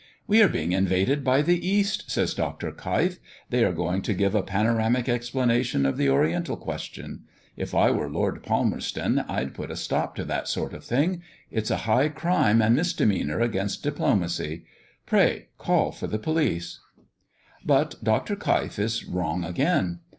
[0.25, 2.71] "We are being invaded by the East!" says Dr.
[2.71, 3.19] Keif.
[3.51, 7.25] "They are going to give a panoramic explanation of the Oriental question.
[7.55, 11.21] If I were Lord Palmerston, I'd put a stop to that sort of thing.
[11.51, 14.65] It's a high crime and misdemeanour against diplomacy.
[15.05, 16.79] Pray call for the police!"
[17.63, 18.35] But Dr.
[18.35, 19.99] Keif is wrong again.